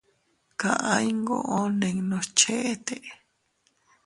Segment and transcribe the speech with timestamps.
[0.59, 2.95] Kaʼa iyngoo ninnus cheʼete.